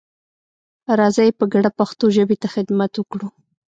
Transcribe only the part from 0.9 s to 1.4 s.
راځئ